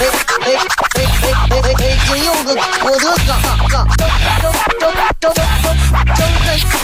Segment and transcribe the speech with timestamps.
[0.00, 1.02] 哎哎哎！
[1.76, 2.54] 北京有个
[2.84, 3.30] 我的嘎
[3.68, 4.08] 嘎，张
[4.38, 4.86] 张张
[5.20, 5.36] 张张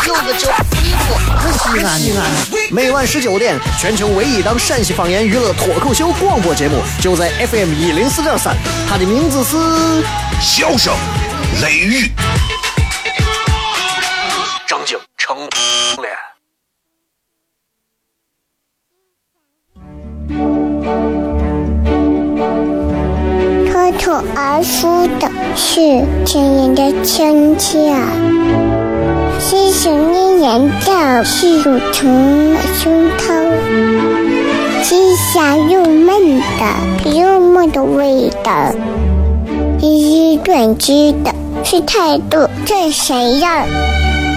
[0.07, 0.43] 有个叫，
[1.59, 2.19] 西安西安。
[2.73, 8.57] 每晚十九点，全球唯一档陕西方言娱乐脱口秀广播节目，就在 FM 一零四点三。
[8.88, 9.57] 它的名字是
[10.41, 10.93] 《笑声
[11.62, 12.07] 雷雨》，
[24.37, 27.95] 而出的是亲人的亲切，
[29.38, 33.33] 是想念人的是乳虫胸膛，
[34.82, 38.73] 是香又闷的幽默的味道，
[39.80, 43.65] 是短知的是态度这谁呀？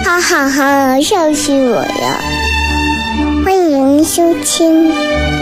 [0.04, 2.20] 哈哈哈，笑死我了！
[3.44, 4.92] 欢迎收听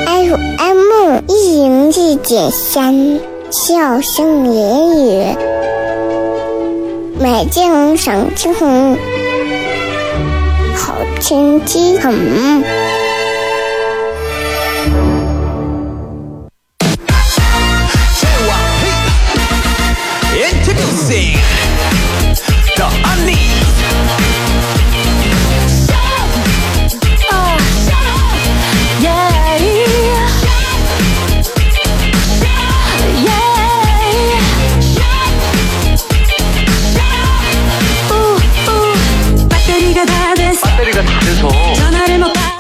[0.07, 3.36] FM 一零四点三。
[3.51, 5.37] 笑声言语，
[7.21, 8.53] 美景赏晴
[10.75, 12.65] 好天气很。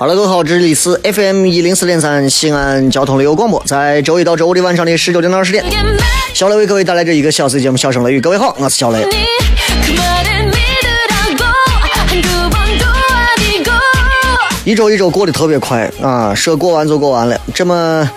[0.07, 5.65] 好了，各位好，这里是 FM 一零四点三西安交通旅游广播，在周一到周五的晚上的十九点到二十点，
[6.33, 8.19] 小雷为各位带来这一个小时的节目《笑声雷雨》。
[8.23, 9.05] 各位好，我是小雷。
[14.65, 17.37] 一周一周过得特别快啊，说过完就过完了。
[17.53, 18.09] 这么，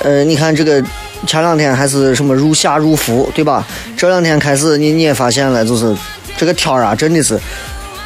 [0.00, 0.82] 呃，你看这个
[1.28, 3.64] 前两天还是什么入夏入伏，对吧？
[3.96, 5.94] 这两天开始，你你也发现了，就是
[6.36, 7.38] 这个天儿啊，真的是。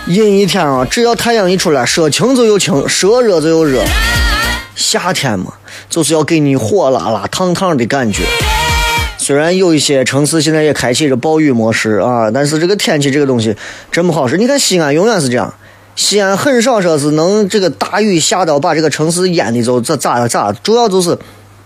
[0.06, 3.82] 阴一天啊，只要太阳一出来，说晴就有晴，说热就有热。
[4.76, 5.54] 夏天嘛，
[5.88, 8.22] 就是要给你火辣辣、烫烫的感觉。
[9.16, 13.56] 虽然有一些城市现在也开启着暴雨模式啊，但是这个天气这个东西
[13.90, 14.36] 真不好使。
[14.36, 15.54] 你看西安永远是这样，
[15.96, 21.18] 西安很少说是能这个大雨下到把这个城市淹的就这咋了咋，主要就是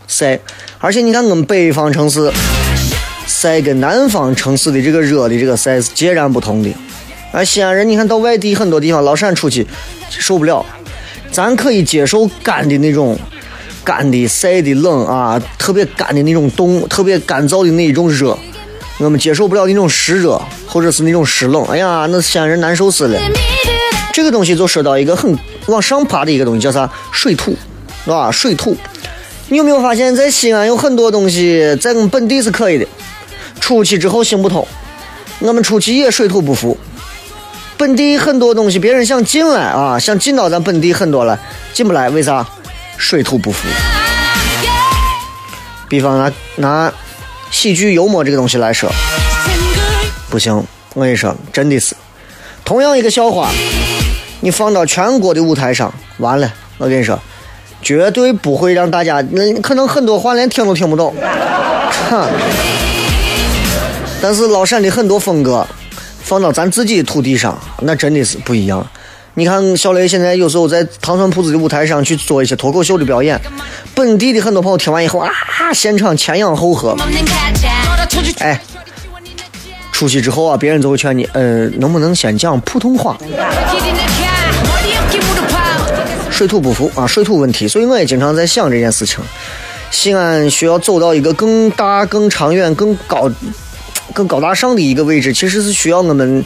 [0.06, 0.38] 晒。
[0.78, 2.32] 而且你看我们北方城市
[3.27, 6.72] 晒跟南方城市的这个热的这个晒是截然不同的。
[7.33, 9.66] 啊，西安人，你看到外地很多地方老陕出去
[10.09, 10.65] 受不了，
[11.31, 13.19] 咱可以接受干的那种，
[13.84, 18.37] 干的晒的冷啊，特别干的那种冻，特别干燥的那一种热，
[18.99, 21.65] 我们接受不了那种湿热或者是那种湿冷。
[21.66, 23.21] 哎呀，那西安人难受死了。
[24.12, 26.91] 这个东西就说到一个很往上爬的一个东西，叫啥？
[27.12, 27.55] 水土，
[28.05, 28.31] 是吧？
[28.31, 28.77] 水土。
[29.50, 32.87] 你有没有发现，在西安有很多东西在我们本地是可以的，
[33.60, 34.66] 出去之后行不通，
[35.41, 36.77] 我们出去也水土不服。
[37.78, 41.39] 本地很多东西，别人想进来啊，想进到咱本地很多了，
[41.72, 42.44] 进不来，为啥？
[42.97, 43.69] 水土不服。
[45.89, 46.93] 比方拿拿
[47.53, 48.91] 喜剧幽默这个东西来说，
[50.28, 50.53] 不行，
[50.94, 51.94] 我跟你说，真的是，
[52.65, 53.49] 同样一个笑话，
[54.41, 57.16] 你放到全国的舞台上，完了，我跟你说，
[57.81, 61.15] 绝对不会让大家，那可能很多话连听都听不懂。
[62.10, 62.28] 哼。
[64.21, 65.65] 但是老陕的很多风格。
[66.28, 68.87] 放到咱自己土地上，那真的是不一样。
[69.33, 73.41] 你看小雷现在有时候在糖蒜铺子的舞台上去做一些脱口秀的表演，
[73.94, 75.31] 本地的很多朋友听完以后啊，
[75.72, 76.94] 现场前仰后合。
[78.41, 78.61] 哎，
[79.91, 83.16] 出去之后啊，别人就会劝你，呃，能不能先讲普通话？
[86.31, 87.66] 水土不服啊，水土问题。
[87.66, 89.24] 所以我也经常在想这件事情。
[89.91, 93.31] 西安需要走到一个更大、更长远、更高。
[94.15, 96.45] 更高大上的一个位置，其实是需要我们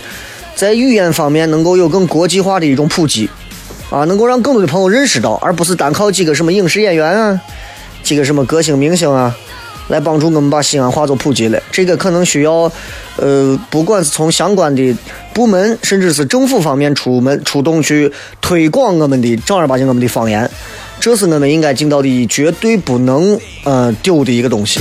[0.55, 3.29] 在语言方面能够有更国际化的一种普及，
[3.91, 7.41] 啊，能够让更多的朋友认识到，而不是单靠几个什么影视演员啊，
[8.03, 9.35] 几个什么歌星明星啊，
[9.89, 11.63] 来帮助我们把西安话做普及了。
[11.71, 12.71] 这个可能需要，
[13.17, 14.97] 呃，不管是从相关的
[15.33, 20.51] 部门，甚至是政府方面出门出动去推广我们的正儿八经我们的方言。
[21.01, 24.79] 这是我们应该尽到的绝对不能呃丢的一个东西，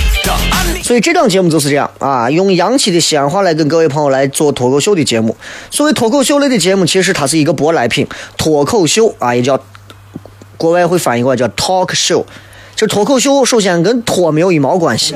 [0.91, 5.33] 所以这档节目就是这样啊，用洋气的西安话来跟各位朋友来做脱口秀的节目。
[5.69, 8.05] 所谓脱口秀类的节目，其实它是一个舶来品，
[8.35, 9.57] 脱口秀啊也叫
[10.57, 12.25] 国外会翻译过来叫 talk show。
[12.75, 15.15] 这脱口秀首先跟脱没有一毛关系。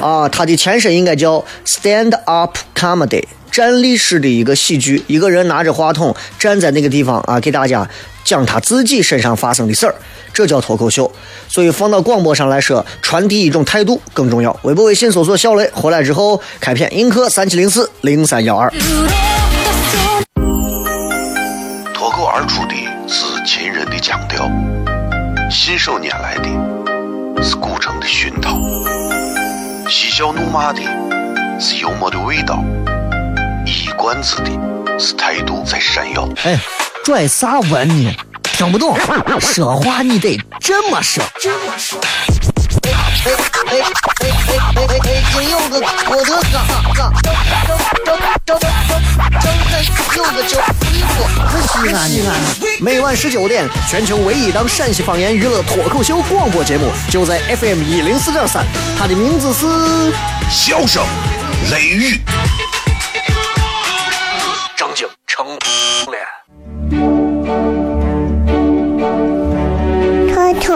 [0.00, 3.24] 啊，它的前身应该叫 stand up comedy，
[3.56, 5.02] 站立式的一个喜剧。
[5.06, 7.88] 一个人拿着话筒站在那个地方啊，给大家
[8.22, 9.94] 讲他自己身上发生的事儿，
[10.34, 11.10] 这叫脱口秀。
[11.48, 14.54] 所以放到广播上来说，传递一种态度更重要。
[14.64, 18.70] 微博、微信搜索小雷，回来之后开片，映客三七零四零三幺二。
[21.94, 22.74] 脱口而出的
[23.08, 24.50] 是秦人的腔调，
[25.50, 28.58] 信手拈来的是古城的熏陶，
[29.88, 30.82] 嬉笑怒骂的
[31.58, 32.62] 是幽默的味道，
[34.06, 34.50] 冠子的
[35.00, 36.28] 是态度在闪耀。
[36.44, 36.56] 哎，
[37.04, 38.14] 拽啥文呢？
[38.44, 38.96] 听不懂，
[39.40, 41.24] 说话你得这么说。
[41.24, 41.50] 哎
[43.24, 43.32] 哎
[43.66, 43.82] 哎
[44.20, 44.30] 哎
[44.76, 45.24] 哎哎！
[45.32, 46.62] 金有个我的嘎
[46.94, 47.10] 嘎，
[48.04, 48.16] 张
[48.46, 49.44] 张张张张
[50.14, 50.60] 有个叫
[50.92, 51.26] 衣服，
[51.66, 52.30] 西安西安，
[52.80, 58.64] 每晚十九点，全球唯一档陕西方言娱乐脱口秀广播节目，就在 FM 一零四点三，
[58.96, 59.66] 它的名字是
[60.48, 61.02] 笑声
[61.72, 62.20] 雷雨，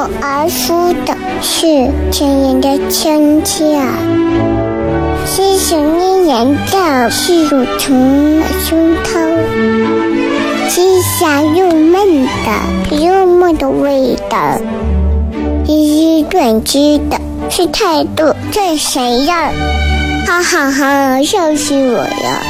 [0.01, 1.67] 脱口而出的是
[2.11, 3.79] 亲人的亲切，
[5.27, 9.21] 是想念人的是乳虫的胸膛，
[10.71, 14.59] 是香又闷的幽默的味道，
[15.67, 17.21] 是短知的
[17.51, 19.53] 是态度这谁呀？
[20.27, 22.41] 哈哈哈，笑死我了！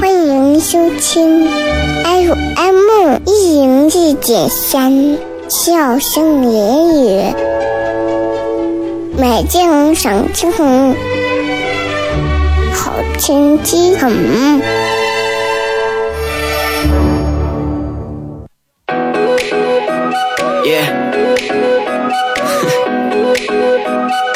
[0.00, 1.46] 欢迎收听
[2.02, 5.16] FM 一零四点三。
[5.48, 7.34] 笑声言语，
[9.18, 10.94] 美景赏晴空，
[12.72, 14.10] 好天气很。
[20.64, 20.88] Yeah.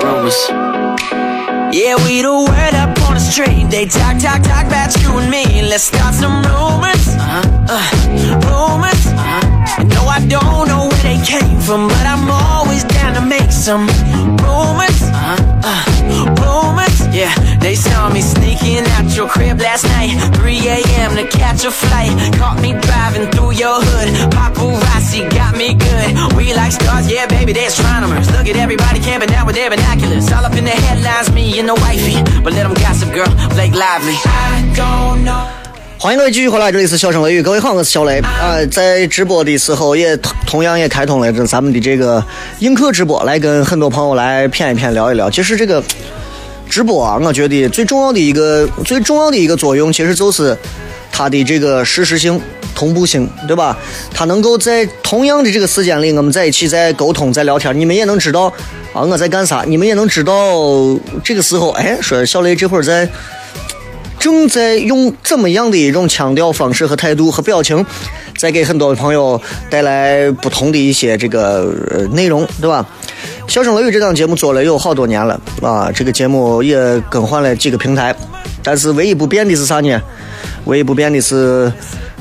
[0.02, 0.50] Rumors.
[1.72, 3.70] Yeah, we the word up on the street.
[3.70, 5.62] They talk, talk, talk about you and me.
[5.62, 7.08] Let's start some rumors.
[7.16, 7.42] Uh-huh.
[7.68, 7.82] Uh,
[8.46, 9.06] rumors.
[9.06, 9.84] Uh-huh.
[9.84, 13.88] No, I don't know where they came from, but I'm always down to make some
[14.44, 14.98] rumors.
[15.08, 15.70] Uh-huh.
[15.70, 15.84] Uh,
[16.44, 16.96] rumors.
[17.16, 17.32] Yeah,
[17.64, 20.12] they saw me sneaking out your crib last night.
[20.36, 21.16] 3 a.m.
[21.16, 22.12] to catch a flight.
[22.36, 24.08] Caught me driving through your hood.
[24.36, 26.36] Paparazzi got me good.
[26.36, 28.30] We like stars, yeah, baby, they're astronomers.
[28.30, 30.30] Look at everybody camping out with their binoculars.
[30.30, 32.20] All up in the headlines, me and the wifey.
[32.42, 34.16] But let them gossip, girl, Blake Lively.
[34.26, 35.67] I don't know.
[36.00, 42.24] 欢迎各位继续回来，这里是笑声雷雨，各位好，我是小雷啊、在直播的时候也同同样也开通了这咱们的这个
[42.60, 45.28] 映客直播，来跟很多朋友来谝一谝，聊一聊。
[45.28, 45.82] 其实这个
[46.70, 50.56] 直播啊，我觉得最重要的一个最重要的一个作用，其实就是
[51.10, 52.40] 它的这个实时性、
[52.76, 53.76] 同步性，对吧？
[54.14, 58.44] 它能够在同样的这个时间里，我们在一起在沟通、在聊天，你们也能知道
[58.92, 60.62] 啊我在干啥，你们也能知道
[61.24, 63.08] 这个时候，哎，说小雷这会儿在。
[64.18, 67.84] 正在用怎么样的一种腔调方式和态度和表情，
[68.36, 72.84] 在给很多朋友带来不同的一些这个呃内容，对吧？
[73.46, 78.14] 笑声雷雨这档节目做了有好多年了啊，这个节目也更换了几个平台，
[78.62, 79.98] 但是唯一不变的是啥呢？
[80.66, 81.72] 唯一不变的是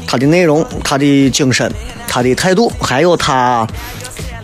[0.07, 1.69] 它的内容、它的精神、
[2.07, 3.67] 它的态度，还有它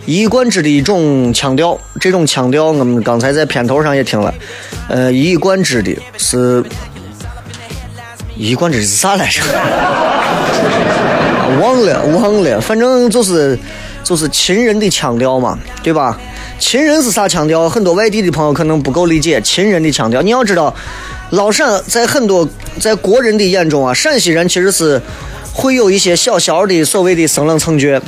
[0.04, 1.78] 一以贯之的一种腔调。
[2.00, 4.34] 这种腔调，我们刚才在片头上也听了，
[4.88, 6.62] 呃，一以贯之的是。
[8.36, 9.42] 一贯之是啥来着？
[11.60, 13.56] 忘了，忘了，反正就是
[14.02, 16.18] 就是秦人的腔调嘛，对吧？
[16.58, 17.68] 秦人是啥腔调？
[17.68, 20.20] 很多外地的朋友可能不够理解秦人的腔调。
[20.20, 20.74] 你要知道，
[21.30, 22.48] 老陕在很多
[22.80, 25.00] 在国人的眼中啊，陕西人其实是
[25.52, 28.00] 会有一些小小的所谓的生冷蹭倔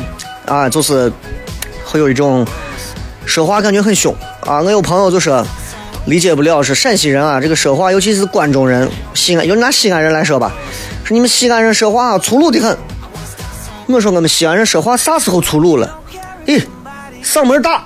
[0.45, 1.12] 啊，就是
[1.85, 2.45] 会有一种
[3.25, 4.61] 说话感觉很凶啊。
[4.61, 5.47] 我有朋友就说。
[6.06, 10.52] 理解不了是陕西人啊，这个说话，尤其是关中人，西安，就拿西安人来说吧，
[11.04, 12.76] 说你们西安人说话粗鲁的很。
[13.86, 15.98] 我说我们西安人说话啥时候粗鲁了？
[16.46, 16.62] 咦，
[17.22, 17.84] 嗓门大。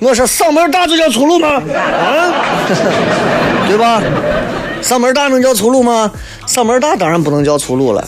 [0.00, 1.48] 我说嗓门大就叫粗鲁吗？
[1.48, 2.32] 啊，
[3.68, 4.02] 对吧？
[4.82, 6.10] 嗓门大能叫粗鲁吗？
[6.46, 8.06] 嗓门大当然不能叫粗鲁了。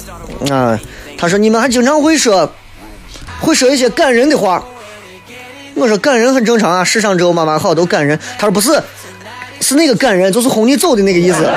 [0.50, 0.78] 啊，
[1.16, 2.50] 他说你们还经常会说，
[3.40, 4.64] 会说一些感人的话。
[5.76, 8.18] 我说感人很正常啊，世上只有妈妈好，都感人。
[8.38, 8.82] 他说不是，
[9.60, 11.44] 是那个感人，就是哄你走的那个意思。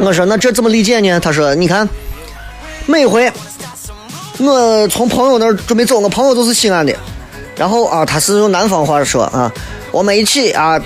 [0.00, 1.20] 我说那这怎么理解呢？
[1.20, 1.86] 他说你看，
[2.86, 3.30] 每回
[4.38, 6.94] 我从朋友那儿准备走，我朋友都是西安的，
[7.54, 9.52] 然后啊，他是用南方话说啊，
[9.92, 10.80] 我们一起啊，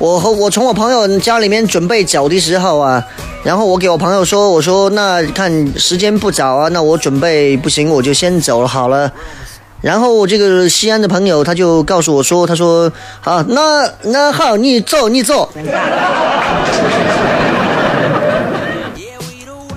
[0.00, 3.00] 我和我从我朋友家里面准备走的时候啊，
[3.44, 9.08] 然后我给我朋友说，我说那看时间不早啊，那我准备不行，我就先走了好了。
[9.84, 12.90] 然后这个西安的朋友他就告诉我说，他说
[13.22, 15.50] 啊，那那好，你走你走。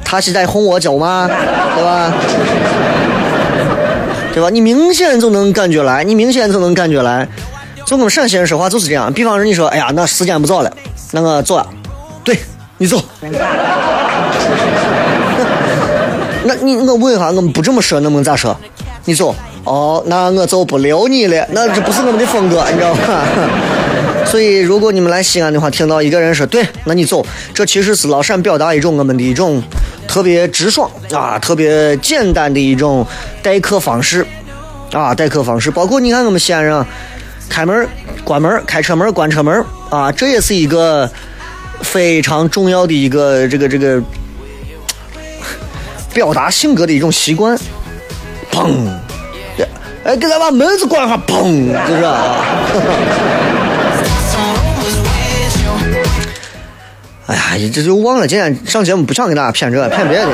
[0.06, 1.28] 他是在哄我走吗？
[1.28, 2.14] 对吧？
[4.34, 4.50] 对吧？
[4.50, 7.28] 你明显就能感觉来，你明显就能感觉来。
[7.86, 9.12] 就我们陕西人说话就是这样。
[9.12, 10.72] 比方说你说，哎呀，那时间不早了，
[11.12, 11.62] 那个走。
[12.24, 12.40] 对，
[12.78, 12.98] 你走。
[16.46, 18.58] 那你我问一下，我们不这么说，能不能咋说？
[19.04, 19.36] 你走。
[19.68, 21.46] 哦，那我就不留你了。
[21.52, 23.26] 那这不是我们的风格，你知道吧？
[24.26, 29.62] 所以，如果你们来西安的话，听到一个人说“对”，那你走，这其实是老陕表达一种我们的一种
[30.08, 33.06] 特别直爽啊、特别简单的一种
[33.44, 34.26] 待客方式
[34.94, 35.70] 啊，待客方式。
[35.70, 36.86] 包括你看我们西安人
[37.50, 37.88] 开门、
[38.24, 41.10] 关门、开车门、关车门啊，这也是一个
[41.82, 44.02] 非常重要的一个这个这个
[46.14, 47.58] 表达性格的一种习惯。
[48.52, 48.88] 砰！
[50.08, 51.68] 哎，给咱把门子关上，砰！
[51.86, 52.38] 就是啊。
[57.26, 60.30] 哎呀，这就忘了，今天上节目不想给大家骗这骗别的。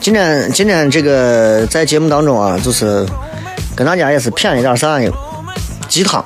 [0.00, 3.06] 今天今天这个在节目当中啊，就是
[3.76, 5.12] 跟大家也是骗一点啥呢？
[5.86, 6.24] 鸡汤，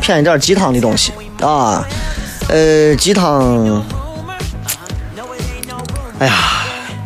[0.00, 1.86] 骗一点鸡汤的东西啊。
[2.48, 3.84] 呃，鸡汤，
[6.20, 6.55] 哎呀，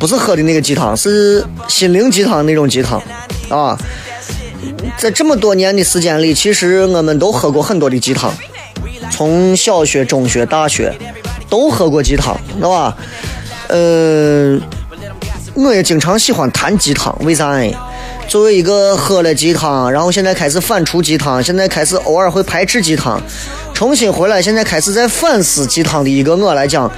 [0.00, 3.00] 不是喝的那个鸡汤，是心灵鸡汤那种鸡汤
[3.50, 3.78] 啊。
[4.97, 8.33] 在这么多年的时间里，其实我们都喝过很多的鸡汤。
[9.11, 10.95] 从小学、中学、大学
[11.50, 12.97] 都喝过鸡汤，知道吧？
[13.69, 14.59] 呃，
[15.54, 17.71] 我也经常喜欢谈鸡汤，为啥呢？
[18.26, 23.21] 作为一个喝了鸡汤，然后现在开始反刍鸡汤，现在开始偶尔会排斥鸡汤，
[23.75, 26.90] 重新回来，现在开始在反思鸡汤的一个我来讲，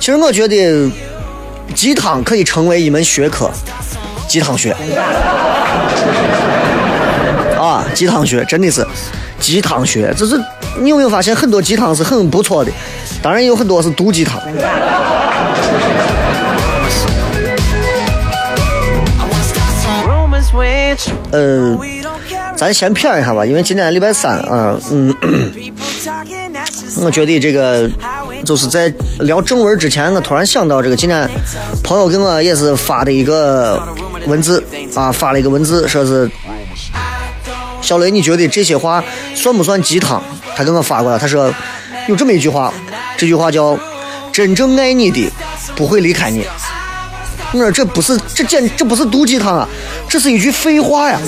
[0.00, 0.90] 其实我觉得
[1.74, 3.50] 鸡汤可以成为一门学科，
[4.28, 4.74] 鸡汤学
[7.58, 8.86] 啊，鸡汤学真的是
[9.40, 10.40] 鸡汤学，这是。
[10.78, 12.70] 你有没有发现很多鸡汤是很不错的？
[13.22, 14.38] 当然有很多是毒鸡汤。
[21.30, 21.78] 呃，
[22.56, 25.14] 咱先骗一下吧，因为今天礼拜三啊，嗯，
[27.02, 27.88] 我觉得这个
[28.46, 31.28] 就是在聊正文之前，我突然想到这个，今天
[31.82, 33.82] 朋友给我也是发的一个
[34.26, 36.30] 文字啊，发了一个文字，说是
[37.82, 39.02] 小雷，你觉得这些话
[39.34, 40.22] 算不算鸡汤？
[40.54, 41.52] 他给我发过来，他说
[42.06, 42.72] 有这么一句话，
[43.16, 43.76] 这句话叫
[44.32, 45.28] “真正爱你的
[45.74, 46.46] 不会离开你”。
[47.52, 49.68] 我说这不是这简这不是毒鸡汤啊，
[50.08, 51.18] 这是一句废话呀！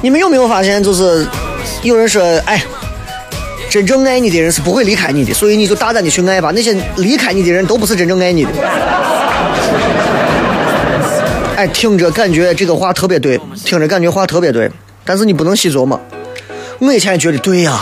[0.00, 1.26] 你们有没有发现，就是
[1.82, 2.62] 有人说，哎，
[3.70, 6.50] 真正爱你的人是不会离开你的，所以你就大胆的去爱吧。
[6.54, 8.50] 那些离开你的人都不是真正爱你的。
[11.56, 14.70] 哎，听着感觉这个话特别对，听着感觉话特别对。
[15.04, 16.00] 但是你不能细琢磨，
[16.78, 17.76] 我以前也觉得对呀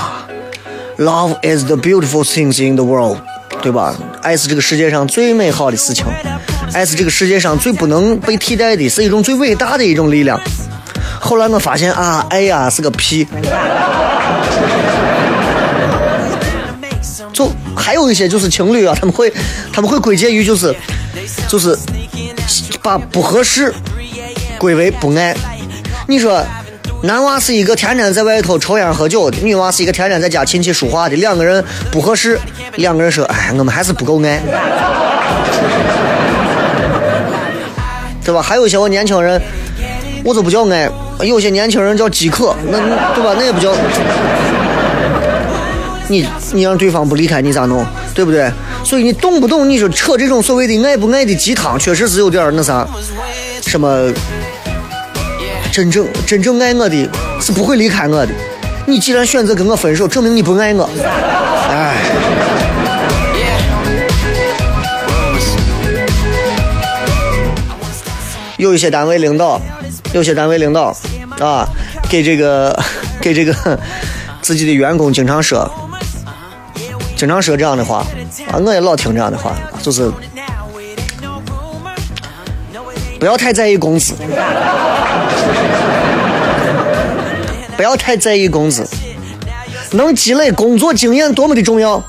[0.98, 3.18] ，Love is the beautiful things in the world，
[3.62, 3.94] 对吧？
[4.22, 6.04] 爱是这个世界上最美好的事情，
[6.72, 10.40] 爱是这个世界上最不能被替代的，是一种最伟大的一种力量。
[11.20, 13.26] 后来我发现啊，爱呀是个屁。
[17.36, 19.30] 就还有一些就是情侣啊，他们会
[19.70, 20.74] 他们会归结于就是
[21.46, 21.76] 就是
[22.82, 23.70] 把不合适
[24.58, 25.36] 归为不爱。
[26.08, 26.42] 你说？
[27.02, 31.62] 男娃是一个天天在外头抽烟喝酒的，女娃是一个天天在家琴棋书画的，两个人
[31.92, 32.40] 不合适，
[32.76, 34.40] 两个人说，哎，我们还是不够爱，
[38.24, 38.40] 对吧？
[38.40, 39.40] 还有一些我年轻人，
[40.24, 40.90] 我都不叫爱，
[41.20, 42.78] 有些年轻人叫饥渴，那
[43.14, 43.34] 对吧？
[43.38, 43.74] 那也不叫。
[46.08, 47.84] 你你让对方不离开你咋弄？
[48.14, 48.50] 对不对？
[48.84, 52.86] 所以你动不动你说扯这种所谓的爱不爱的鸡汤，确实是有点那啥，
[53.62, 54.12] 什么？
[55.72, 57.08] 真正真正爱我的
[57.40, 58.32] 是不会离开我的。
[58.86, 60.88] 你既然选择跟我分手，证明你不爱我。
[61.68, 61.96] 哎。
[68.56, 69.60] 有一些单位领导，
[70.14, 70.96] 有些单位领导
[71.40, 71.68] 啊，
[72.08, 72.74] 给这个
[73.20, 73.78] 给这个
[74.40, 75.70] 自己的员工经常说，
[77.16, 78.04] 经常说这样的话
[78.52, 80.12] 啊，我也老听这样的话，就是
[83.18, 84.14] 不要太在意工资，
[87.74, 88.86] 不要太在意工资，
[89.92, 92.02] 能积累工作经验多么的重要！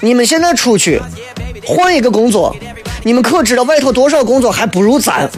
[0.00, 1.02] 你们现在出去
[1.66, 2.54] 换一个工作，
[3.02, 5.28] 你们可知道外头多少工作还不如咱？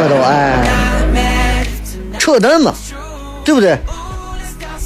[0.00, 0.57] 我都哎。
[2.28, 2.74] 扯淡嘛，
[3.42, 3.78] 对不对？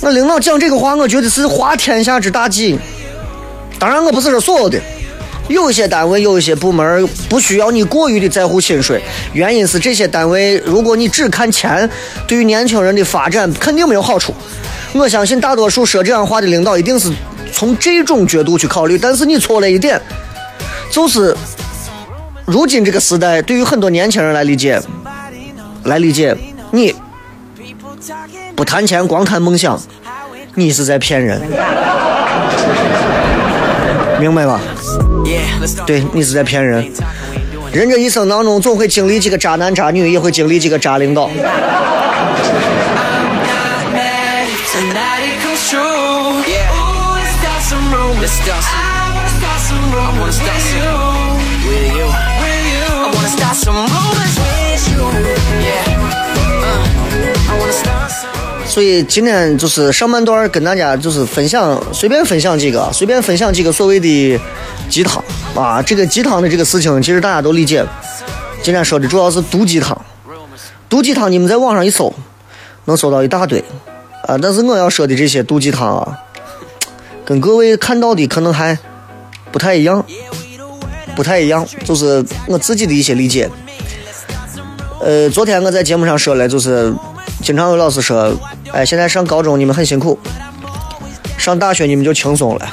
[0.01, 2.79] 那领导讲这个话，我觉得是滑天下之大稽。
[3.81, 4.81] 当然，我不是说所有的，
[5.49, 11.91] 有一些单位、有一些部门不需要你过于的在乎薪水，原因是这些单位，如果你只看钱，
[12.29, 14.33] 对于年轻人的发展肯定没有好处。
[14.93, 17.11] 我相信大多数说这样话的领导一定是
[17.53, 20.01] 从这种角度去考虑，但是你错了一点，
[20.93, 21.37] 就是
[22.45, 24.81] 如今这个时代，对于很多年轻人来理解，
[25.85, 26.37] 来理解
[26.71, 26.95] 你
[28.55, 29.81] 不谈钱，光谈梦想，
[30.55, 31.41] 你是在骗人，
[34.19, 34.61] 明白吧？
[35.87, 36.91] 对你是在骗人。
[37.73, 41.31] 人这一生当中总会经历几个渣男渣女，也会经历几个渣领导。
[58.73, 64.41] 所以今天就是上半段跟大家就是分享，随便分享几个，随便分享几个所谓的
[64.89, 65.23] 鸡汤
[65.55, 65.83] 啊。
[65.83, 67.85] 这个鸡汤的这个事情，其实大家都理解。
[68.63, 69.95] 今天说的主要是毒鸡汤，
[70.89, 72.11] 毒鸡汤你们在网上一搜，
[72.87, 73.63] 能搜到一大堆
[74.27, 74.39] 啊。
[74.41, 76.19] 但是我要说的这些毒鸡汤啊，
[77.27, 78.79] 跟各位看到的可能还
[79.51, 80.03] 不太一样，
[81.15, 83.51] 不太一样，就是我自己的一些理解。
[85.03, 86.91] 呃，昨天我在节目上说了，就是
[87.43, 88.33] 经常有老师说，
[88.73, 90.19] 哎，现在上高中你们很辛苦，
[91.37, 92.67] 上大学你们就轻松了。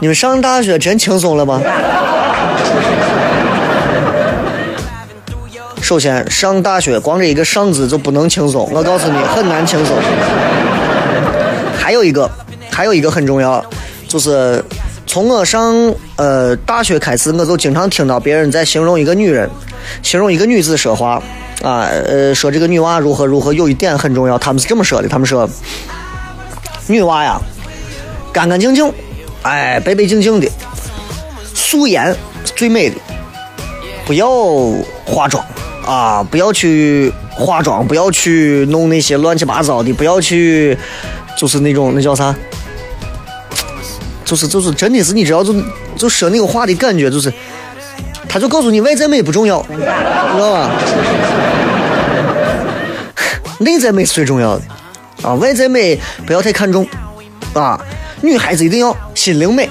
[0.00, 1.60] 你们上大学真轻松了吗？
[5.82, 9.94] 首先，上大学光这一个“上”字就不能轻松，我告诉你，很难轻松。
[11.76, 12.30] 还有一个，
[12.70, 13.62] 还有一个很重要，
[14.08, 14.64] 就是
[15.12, 19.46] 从我上呃大学开始，我就经常听到别人在形容一个女人，
[20.02, 21.22] 形容一个女子说话
[21.60, 25.46] 啊，呃，说这个女娃如何如何，有一点很重要，他们是这么说的，他们说，
[26.86, 27.38] 女娃呀，
[28.32, 28.90] 干干净净，
[29.42, 30.50] 哎，白白净净的，
[31.54, 32.06] 素颜
[32.46, 32.96] 是最美的，
[34.06, 34.30] 不要
[35.04, 35.44] 化妆
[35.84, 40.74] 啊，不要去化妆，不要去弄那些乱七八糟的，不要去，
[41.36, 42.34] 就是那种那叫啥？
[44.32, 45.54] 就是就是真的是你知道就
[45.94, 47.30] 就说那个话的感觉就是，
[48.26, 49.82] 他就告诉你外在美不重要，你知
[50.40, 50.70] 道吧？
[53.60, 54.62] 内在美是最重要的
[55.22, 56.88] 啊，外在美不要太看重
[57.52, 57.78] 啊，
[58.22, 59.68] 女孩子一定要心灵美。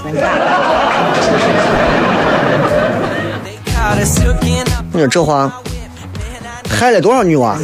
[4.93, 5.52] 你说这话
[6.69, 7.54] 害了多少女娃.
[7.54, 7.62] Oh.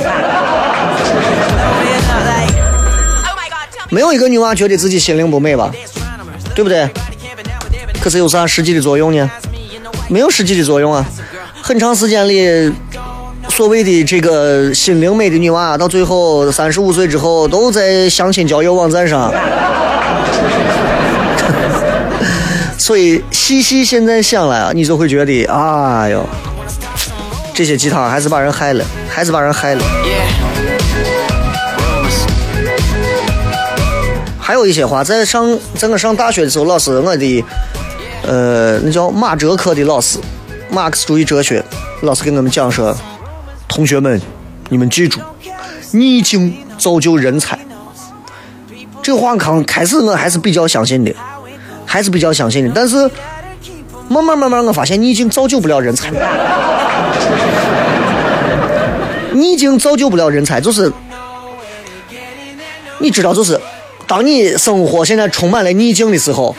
[3.92, 5.72] 没有一个女娃觉得自己心灵不美吧？
[6.58, 6.90] 对不对？
[8.02, 9.30] 可是有啥实际的作用呢？
[10.10, 11.06] 没有实际的作用啊！
[11.62, 12.74] 很长时间里，
[13.48, 19.32] 所谓的这个心灵美的女娃，到最后三十五岁之后，都在相亲交友网站上。
[22.76, 26.28] 所以细细现在想来啊，你就会觉得，哎呦，
[27.54, 29.84] 这些鸡汤还是把人害了，还是把人害了。
[34.48, 37.46] 还有一些话，在上在我上大学的时候，老师我的
[38.26, 40.18] 呃那叫马哲科的老师，
[40.70, 41.62] 马克思主义哲学
[42.04, 42.96] 老师给我们讲说，
[43.68, 44.22] 同学们，
[44.70, 45.20] 你们记住，
[45.92, 47.60] 逆境造就人才。
[49.04, 51.14] 这话刚开始我还是比较相信的，
[51.86, 52.96] 还是比较相信的，但是
[54.08, 56.10] 慢慢慢慢我发现逆境造就不了人才，
[59.36, 60.90] 逆境造就不了人才，就是
[63.00, 63.57] 你知道，就是
[64.08, 66.56] 当你生活现在充满了逆境的时候，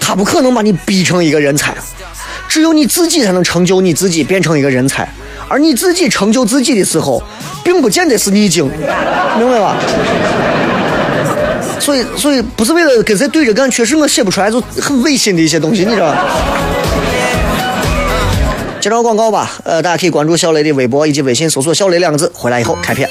[0.00, 1.74] 他不可能把你逼成一个人才，
[2.48, 5.06] 只有你自己才能成就你自己，变成一个人才。
[5.46, 7.22] 而你自己成就自己的时候，
[7.62, 8.64] 并不见得是逆境，
[9.38, 9.76] 明白吧？
[11.78, 16.24] 所以，所以不是为了跟谁对着干，确实我写不出来就很违心的一些东西，你知道吧？
[18.80, 23.08] 接着广告吧，呃，大家可以关注小雷的微博以及微信，搜索“小雷”两个字，回来以后开片。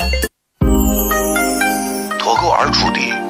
[2.20, 3.00] 脱口而出的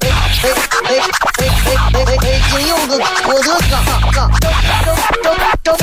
[0.00, 0.08] 哎
[0.86, 0.92] 哎哎！
[2.20, 3.72] 北京有个郭德纲，
[4.12, 5.78] 纲张张张张张张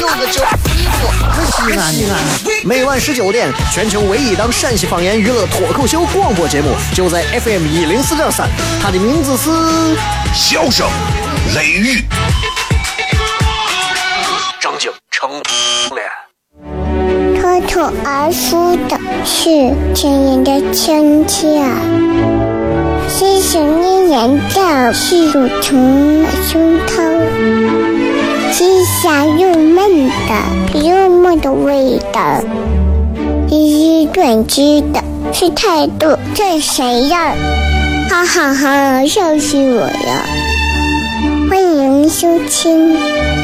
[0.00, 0.36] 有个叫
[0.72, 1.00] 一个
[1.46, 2.12] 西安西安。
[2.64, 8.48] 每晚十九点，全球唯一档陕西方言娱乐脱口秀广播节目，就在 FM 一零四点三，
[8.82, 9.50] 它的名字是。
[10.34, 10.86] 笑声
[11.54, 12.04] 雷雨，
[14.60, 15.30] 正经成
[15.94, 16.06] 脸。
[17.40, 19.44] 脱口而出的是
[19.94, 21.46] 亲人的亲切，
[23.46, 26.96] 是想念人的是乳虫的胸膛，
[28.52, 32.40] 是香又闷的幽默的味道，
[33.48, 35.00] 是短知的
[35.32, 37.36] 是态度，这谁呀？
[38.10, 40.26] 哈哈哈，笑死我了！
[41.48, 42.96] 欢迎收听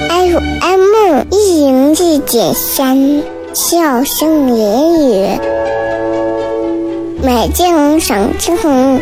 [0.08, 3.22] FM 一零四点三，
[3.54, 5.28] 笑声言语，
[7.22, 9.00] 美景赏之红，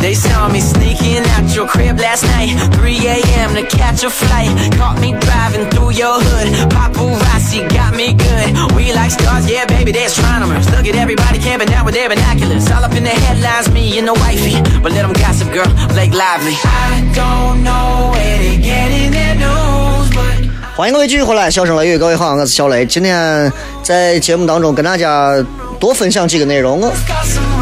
[0.00, 2.56] They saw me sneaking out your crib last night.
[2.74, 3.54] 3 a.m.
[3.54, 4.50] to catch a flight.
[4.76, 6.48] Caught me driving through your hood.
[6.72, 8.74] Paparazzi got me good.
[8.74, 10.68] We like stars, yeah, baby, they're astronomers.
[10.70, 12.70] Look at everybody camping out with their binoculars.
[12.70, 14.56] All up in the headlines, me and the wifey.
[14.82, 16.56] But let them gossip, girl, Blake Lively.
[16.64, 20.50] I don't know where they getting their news, but.
[20.76, 22.86] 欢迎各位继续回来，笑声雷雨，各位好，我是小雷。
[22.86, 25.34] 今天在节目当中跟大家
[25.78, 26.80] 多分享几个内容。
[26.80, 26.90] 我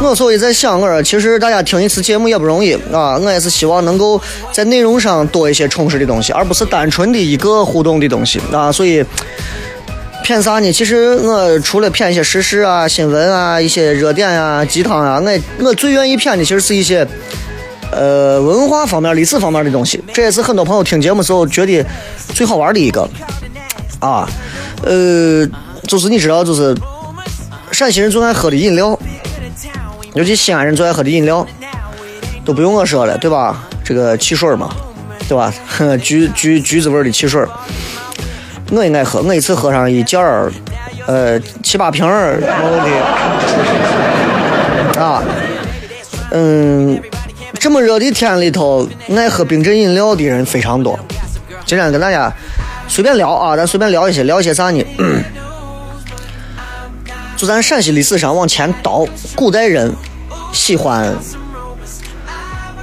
[0.01, 4.21] 我所以在想，我说其实大家听一次节目也不容易啊，我也是希望能够
[4.53, 8.73] 在内容上多一些充实的东西，而不是单纯的一个互动的东西啊。
[8.73, 9.05] 所以
[10.25, 10.73] 骗啥呢？
[10.73, 17.07] 其实我除了骗一些时事啊、新闻啊、一些热点啊、鸡汤啊，我我最愿意骗的其实是一些。
[17.91, 21.83] 呃，文化方面、历史方面的东西，这也是很多朋友听节目时候觉得
[22.35, 23.09] 最好玩的一个
[23.99, 24.29] 啊。
[24.83, 25.49] 呃，
[25.87, 26.77] 就是你知道，就是
[27.73, 28.97] 陕西人最爱喝的饮料，
[30.15, 31.47] 尤其西安人最爱喝的饮料，
[32.45, 33.65] 都不用我说了，对吧？
[33.85, 34.71] 这个汽水嘛，
[35.29, 35.53] 对吧？
[36.03, 37.45] 橘橘橘子味的汽水，
[38.71, 40.53] 我也爱喝，我一次喝上一件儿，
[41.07, 42.91] 呃，七八瓶儿没问题
[45.01, 45.23] 啊。
[46.33, 47.01] 嗯。
[47.59, 50.97] 这么热的天里头，爱喝冰镇饮料的人非常多。
[51.65, 52.33] 今天跟大家
[52.87, 54.85] 随便聊啊，咱随便聊一些，聊一些啥呢？
[57.39, 59.95] 就咱陕西历史上往前倒，古代人
[60.53, 61.15] 喜欢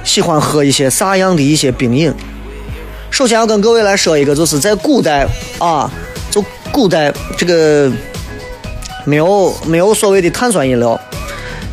[0.02, 2.10] 喜欢喝一些啥样的一些冰饮？
[3.10, 5.92] 首先要跟各位来说一个，就是在古代啊，
[6.30, 6.42] 就
[6.72, 7.92] 古代这个
[9.04, 10.98] 没有没有所谓的碳酸饮料，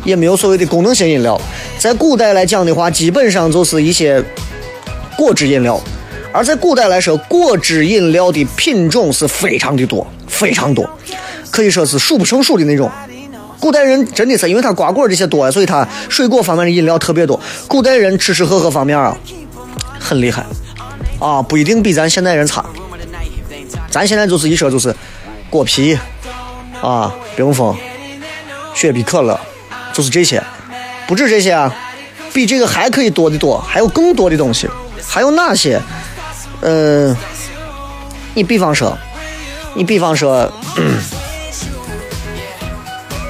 [0.04, 1.40] 也没有所谓的功能性饮料。
[1.78, 4.22] 在古代来讲的话，基本上就是一些
[5.16, 5.80] 果汁饮料，
[6.30, 10.86] 而在古代来说，果汁饮料的品种是非常的多，非常多，
[11.54, 12.90] 可以说是数不胜数的那种。
[13.60, 17.40] 古代人真的是因为他瓜果这些多，所以他水果方面的饮料特别多。
[17.68, 19.16] 古代人吃吃喝喝方面啊，
[20.00, 20.44] 很厉害
[21.20, 22.66] 啊，不一定比咱现代人差。
[23.88, 24.92] 咱现在就是一说就是
[25.48, 25.96] 果啤
[26.82, 27.72] 啊，冰峰、
[28.74, 29.38] 雪碧、可乐，
[29.92, 30.42] 就是这些。
[31.06, 31.72] 不止这些啊，
[32.32, 34.68] 比这个还可以多的多，还有更多的东西，
[35.06, 35.80] 还有哪些？
[36.62, 37.16] 嗯，
[38.34, 38.98] 你比方说，
[39.74, 40.50] 你比方说，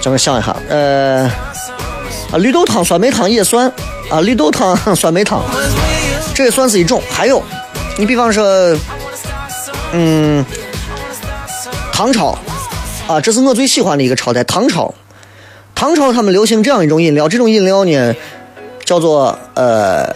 [0.05, 1.25] 让我想一下，呃，
[2.31, 3.73] 啊，绿豆汤、酸梅汤也算
[4.11, 5.43] 啊，绿豆汤、酸梅汤，
[6.35, 7.01] 这也算是一种。
[7.11, 7.43] 还有，
[7.97, 8.45] 你比方说，
[9.93, 10.45] 嗯，
[11.91, 12.37] 唐朝
[13.09, 14.93] 啊，这是我最喜欢的一个朝代，唐朝。
[15.75, 18.15] 唐朝他们流行这样一种饮料，这种饮料呢
[18.85, 20.15] 叫做呃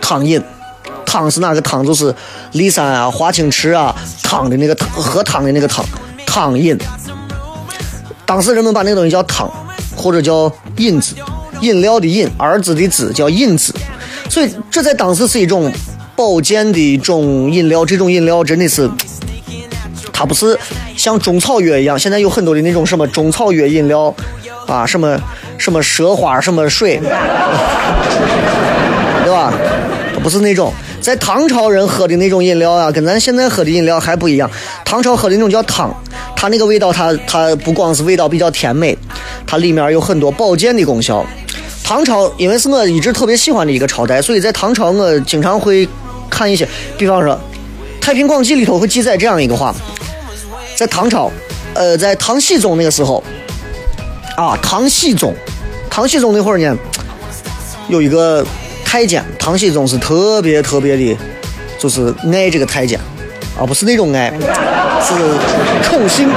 [0.00, 0.40] 汤饮。
[1.04, 1.84] 汤是哪个汤？
[1.84, 2.14] 就是
[2.52, 3.92] 骊山啊、华清池啊
[4.22, 5.84] 汤的那个汤，喝汤的那个汤，
[6.24, 6.78] 汤饮。
[8.30, 8.62] 当时人？
[8.62, 9.50] 们把那个东西叫汤，
[9.96, 11.16] 或者叫饮子，
[11.62, 13.74] 饮料的饮，儿子的子叫饮子。
[14.28, 15.72] 所以这在当时是一种
[16.14, 17.84] 保健的一种饮料。
[17.84, 18.88] 这种饮料真的是，
[20.12, 20.56] 它不是
[20.96, 24.14] 像中草药一样，现在有很多的那种什么中草药饮料。
[24.68, 25.20] 啊，什么
[25.58, 27.00] 什么蛇花什么水，
[29.24, 29.52] 对吧？
[30.22, 34.50] 不是那种，在唐朝人喝的那种饮料啊，跟咱现在喝的饮料还不一样。
[34.84, 35.94] 唐朝喝的那种叫汤，
[36.36, 38.96] 它那个味道，它它不光是味道比较甜美，
[39.46, 41.24] 它里面有很多保健的功效。
[41.82, 45.88] 唐朝因为是我一直特别喜欢的一个朝代，所以在唐朝我经常会
[46.28, 47.34] 看一些，比方说
[48.00, 49.74] 《太平广记》里头会记载这样一个话，
[50.76, 51.30] 在唐朝，
[51.74, 53.22] 呃，在唐僖宗那个时候。
[54.36, 55.34] 啊，唐僖宗，
[55.90, 56.74] 唐僖宗那会儿呢，
[57.88, 58.42] 有一个
[58.90, 61.16] 太监，唐僖宗是特别特别的
[61.78, 62.98] 就是爱这个太监，
[63.56, 64.32] 啊，不是那种爱，
[65.00, 65.14] 是
[65.84, 66.28] 宠幸。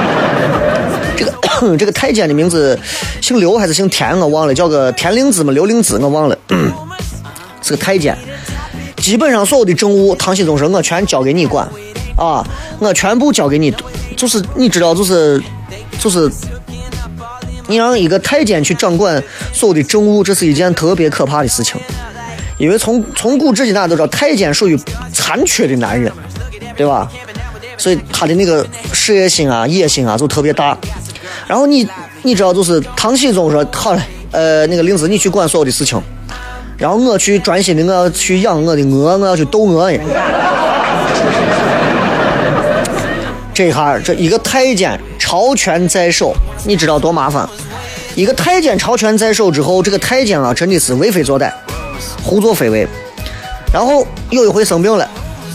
[1.16, 1.32] 这个
[1.76, 2.78] 这个太监的名字
[3.20, 4.16] 姓刘还是姓田？
[4.20, 6.38] 我忘了，叫个田灵芝嘛，刘灵芝我忘了，
[7.60, 8.16] 是个太监。
[8.98, 11.68] 基本上所有的政务，唐僖宗说，我全交给你管，
[12.16, 12.46] 啊，
[12.78, 13.74] 我全部交给你，
[14.16, 15.42] 就是你知道，就是
[15.98, 16.30] 就是，
[17.66, 19.20] 你让一个太监去掌管
[19.52, 21.80] 所有的政务，这是一件特别可怕的事情。
[22.58, 24.78] 因为从从古至今，大家都知道太监属于
[25.12, 26.12] 残缺的男人，
[26.76, 27.10] 对吧？
[27.76, 30.78] 所以他的那个事业心啊、野心啊就特别大。
[31.46, 31.86] 然后你
[32.22, 36.00] 你知道，就是唐僖宗说好了，呃，那个令子你去管所有的事情，
[36.78, 40.00] 然后我去专心的我要去养我的鹅，我要去逗鹅呀。
[43.52, 47.48] 这一下这一个太监朝权在手，你知道多麻烦？
[48.14, 51.52] 一个太监朝权在手之后，这个太监啊真的是为非作歹，
[52.22, 52.86] 胡作非为。
[53.72, 55.08] 然后有一回生病了，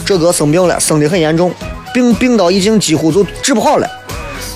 [0.04, 1.52] 这哥生病了，生得很严重，
[1.94, 3.88] 病病到已经几乎就治不好了。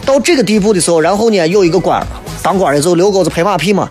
[0.05, 2.07] 到这个地步的时候，然后呢，有一个官
[2.43, 3.89] 当官的就遛狗子拍马屁嘛，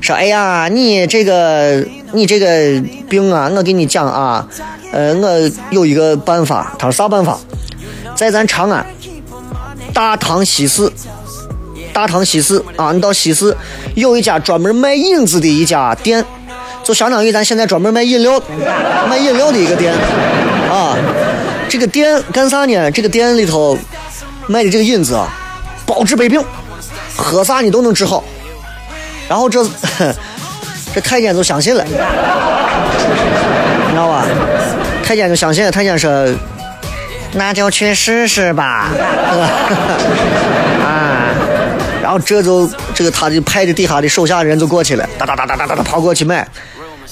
[0.00, 4.48] 说：“哎呀，你这个你这个病啊，我给你讲啊，
[4.90, 7.38] 呃，我有一个办法。”他说啥办法？
[8.16, 8.84] 在咱长安
[9.94, 10.90] 大唐西市，
[11.92, 13.56] 大唐西市啊，你到西市
[13.94, 16.24] 有一家专门卖引子的一家店，
[16.82, 18.40] 就相当于咱现在专门卖饮料、
[19.08, 19.94] 卖饮料的一个店
[20.70, 20.96] 啊。
[21.68, 22.90] 这个店干啥呢？
[22.90, 23.78] 这个店里头
[24.46, 25.28] 卖的这个引子啊，
[25.86, 26.44] 包治百病，
[27.16, 28.22] 喝啥你都能治好。
[29.28, 29.64] 然后这
[30.94, 31.92] 这太监就相信了，你
[33.90, 34.26] 知道吧？
[35.02, 36.10] 太监就相信了，太监说。
[37.34, 38.90] 那就去试试吧，
[40.84, 41.32] 啊！
[42.02, 46.46] 然后这就这个他的派的底下的手下人就过去了，哒哒哒哒哒哒哒跑过去买，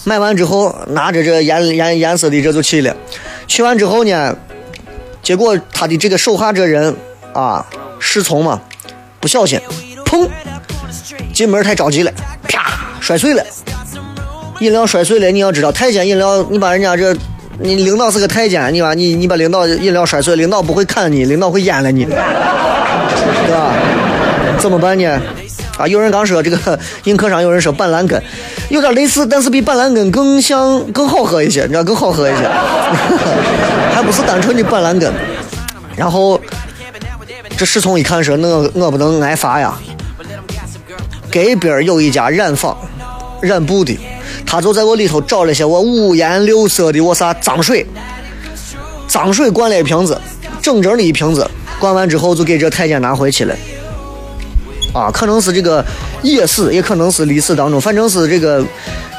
[0.04, 2.96] 买完之后拿着这颜颜颜色的这就去了，
[3.46, 4.34] 去完之后呢，
[5.22, 6.94] 结果他的这个手下这人
[7.32, 7.66] 啊，
[7.98, 8.60] 侍从嘛，
[9.20, 9.60] 不小心，
[10.04, 10.28] 砰，
[11.32, 12.12] 进门太着急了，
[12.48, 13.44] 啪，摔碎了，
[14.60, 15.30] 饮料摔碎了。
[15.30, 17.16] 你要知道，太监饮料，你把人家这。
[17.62, 22.16] 你领导是个太监，你把你你把领导饮料摔碎，领导不会砍你，领导会阉了你， 对
[23.52, 23.74] 吧？
[24.58, 25.20] 怎么办呢？
[25.76, 28.18] 啊，有人刚说这个 映客上有人说板蓝根，
[28.70, 32.48] 有点类似，但是比板蓝根更像更好喝一些，你知道更好喝一些，
[33.92, 35.12] 还不是单纯的板蓝根。
[35.96, 36.40] 然后
[37.56, 39.74] 这侍从一看说，那我不能挨罚呀。
[41.33, 42.76] 隔边有一家染坊，
[43.40, 43.98] 染布的。
[44.46, 47.87] 他就在我里头找了些我五颜六色的我啥脏水，
[49.06, 50.20] 脏水灌了一瓶子，
[50.62, 53.54] 整整的一瓶子，灌完之后就给这太监拿回去了。
[54.92, 55.85] 啊，可能是这个
[56.22, 58.61] 野史，也可能是历史当中，反正是这个《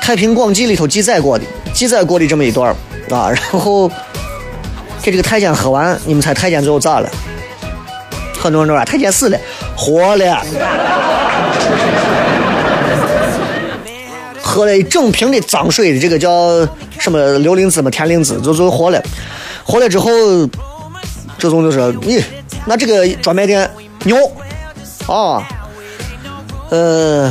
[0.02, 2.76] 太平广记》里头记载过的，记载过的这么一段
[3.10, 3.30] 啊。
[3.30, 3.90] 然后
[5.02, 7.10] 给这个太监喝完，你们猜太监最后咋了？
[8.38, 9.38] 很多人都说太监死了，
[9.76, 10.44] 活了。
[14.42, 16.68] 喝了一整瓶的脏水的，这个叫
[17.00, 19.02] 什么刘灵芝嘛，田灵芝，就就活了。
[19.64, 20.10] 活了之后，
[21.38, 22.22] 这种就说咦
[22.66, 23.70] 那这个专卖店
[24.04, 24.18] 牛
[25.08, 25.48] 啊，
[26.72, 27.30] 呃，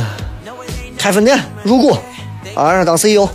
[0.99, 1.97] 开分店入股
[2.53, 3.27] 啊，当 CEO。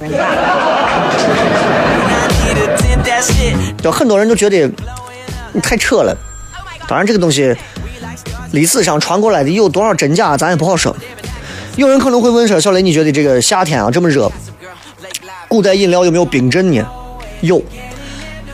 [3.83, 4.71] 就很多人都觉得
[5.53, 6.17] 你太扯了。
[6.87, 7.53] 当然，这个东西
[8.53, 10.95] 历史上传过来的有多少真假，咱也不好说。
[11.75, 14.31] 有人可能会问说：“小雷，你觉得这个夏天啊这么热，
[15.49, 16.87] 古代饮料有没有冰镇呢？
[17.41, 17.61] 有，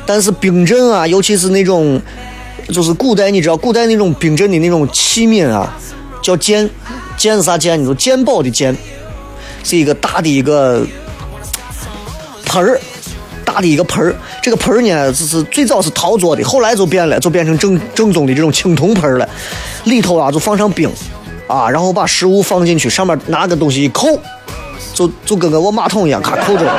[0.07, 2.01] 但是冰镇啊，尤其是那种，
[2.69, 5.77] 就是古代你知道，古代那种冰镇的那种器皿啊，
[6.23, 6.69] 叫鉴，
[7.23, 7.81] 鉴是啥鉴？
[7.81, 8.77] 你说鉴宝的鉴，
[9.63, 10.85] 是一个大的一个
[12.45, 12.81] 盆儿，
[13.45, 14.13] 大的一个盆儿。
[14.43, 19.29] 这个盆儿呢，就是最早是陶做的，后来就变了，就变成正正宗的这种青铜盆了，
[19.85, 20.91] 里头啊就放上冰。”
[21.47, 24.19] 啊，然后把食物放进去，上面拿个东西一扣，
[24.93, 26.75] 就就跟个我马桶一样，咔扣住了。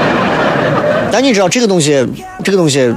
[1.12, 2.06] 但你知道这个东西，
[2.42, 2.90] 这个东西，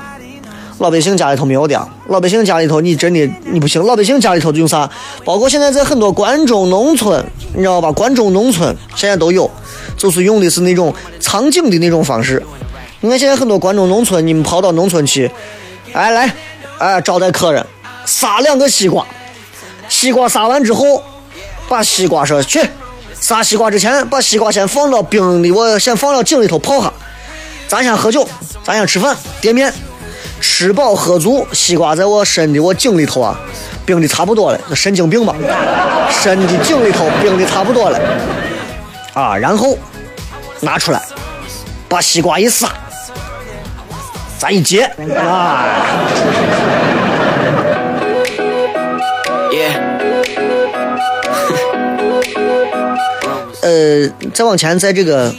[0.84, 1.88] 老百姓家里头没有的。
[2.10, 3.82] 老百姓家里头，你真的你不行。
[3.86, 4.90] 老百姓家里头用啥？
[5.24, 7.90] 包括现在在很多关中农村，你知道吧？
[7.94, 9.50] 关中农村现在都有，
[9.96, 12.44] 就是用的是那种藏井的那种方式。
[13.00, 15.32] 你看现在很多关中农村，你们跑到农村去，
[15.94, 16.36] 哎来，
[16.80, 17.66] 哎招待客人，
[18.04, 19.08] 撒两个西瓜。
[19.88, 21.02] 西瓜撒完之后，
[21.70, 22.60] 把西瓜说去
[23.14, 26.92] 撒西瓜之前，把西瓜先放到冰里，我先放到井里头泡下。
[27.70, 28.28] 咱先喝酒，
[28.66, 29.74] 咱先吃饭，点面，
[30.44, 33.40] 吃饱喝足，西瓜在我身的我井里头啊，
[33.86, 35.34] 冰的差不多了，神经病吧？
[36.12, 37.98] 身的井里头冰的差不多了
[39.14, 39.78] 啊，然后
[40.60, 41.02] 拿出来，
[41.88, 42.70] 把西瓜一撒，
[44.38, 44.82] 咱一接
[45.16, 45.66] 啊。
[49.50, 49.80] Yeah.
[53.62, 55.34] 呃，再往前，在这个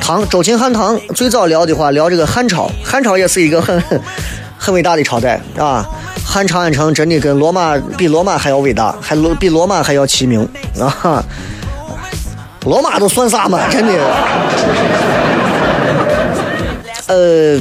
[0.00, 3.82] 唐周秦汉唐最早聊的话，聊这个汉朝，汉朝也是一个很
[4.64, 5.84] 很伟大的朝代啊。
[6.24, 10.48] 汉长安城真的跟罗马比罗马还要伟大，还罗比罗马还要齐名
[10.80, 11.22] 啊！
[12.64, 13.60] 罗马都算啥嘛？
[13.70, 13.92] 真的。
[17.08, 17.60] 呃，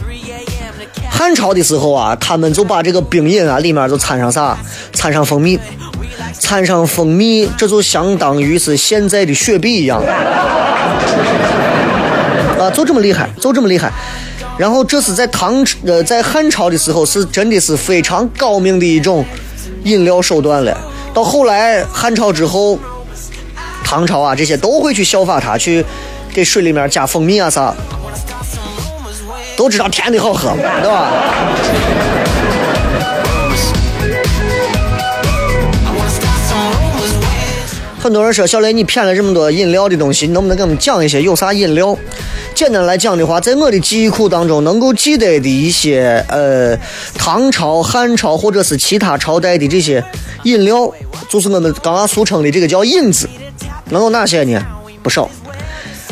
[1.10, 4.58] 汉朝的时候啊，他们就把这个冰饮啊里面就掺上啥？
[4.94, 5.60] 掺上蜂蜜。
[6.40, 10.02] 掺上蜂蜜，这就相当于是现在的雪碧一样，
[12.58, 13.92] 啊，就这么厉害，就这么厉害。
[14.58, 19.26] 然后这是在唐呃在汉朝的时候，是真的是非常高明的一种
[19.84, 20.78] 饮料手段了。
[21.14, 22.78] 到后来汉朝之后，
[23.84, 25.84] 唐朝啊这些都会去效法它，去
[26.34, 27.74] 给水里面加蜂蜜啊啥，
[29.58, 31.12] 都知道甜的好喝，对吧？
[38.00, 41.98] 很多人说小雷，你骗了这么多饮料的东西，你能不能给我们讲一些有啥饮料？
[42.64, 46.74] 简单来讲的话，在我的记忆库当中，能够记得的一些呃
[47.14, 50.02] 唐朝、汉朝或者是其他朝代的这些
[50.44, 50.90] 饮料，
[51.28, 53.28] 就是我们刚刚俗称的这个叫饮子，
[53.90, 54.66] 能有哪些呢？
[55.04, 55.30] 不少。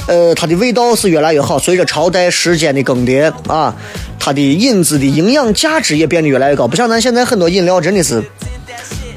[0.08, 3.74] 呃，它的味道是越来越好，随着朝代时间的更迭啊，
[4.20, 6.68] 它的饮子的营养价值也变得越来越高。
[6.68, 8.22] 不像咱现在很多饮料真的是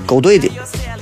[0.06, 0.48] 勾兑的。